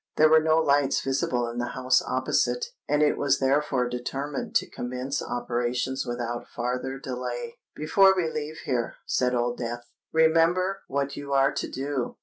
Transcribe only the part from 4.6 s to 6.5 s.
commence operations without